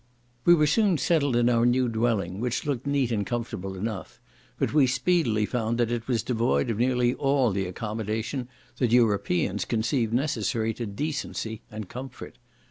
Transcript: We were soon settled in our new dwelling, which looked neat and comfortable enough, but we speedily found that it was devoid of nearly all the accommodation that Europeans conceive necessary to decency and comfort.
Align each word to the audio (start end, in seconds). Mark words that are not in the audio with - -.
We 0.45 0.55
were 0.55 0.65
soon 0.65 0.97
settled 0.97 1.35
in 1.35 1.47
our 1.47 1.63
new 1.63 1.87
dwelling, 1.87 2.39
which 2.39 2.65
looked 2.65 2.87
neat 2.87 3.11
and 3.11 3.23
comfortable 3.23 3.75
enough, 3.75 4.19
but 4.57 4.73
we 4.73 4.87
speedily 4.87 5.45
found 5.45 5.77
that 5.77 5.91
it 5.91 6.07
was 6.07 6.23
devoid 6.23 6.71
of 6.71 6.79
nearly 6.79 7.13
all 7.13 7.51
the 7.51 7.67
accommodation 7.67 8.47
that 8.77 8.91
Europeans 8.91 9.63
conceive 9.63 10.11
necessary 10.11 10.73
to 10.73 10.87
decency 10.87 11.61
and 11.69 11.87
comfort. 11.87 12.39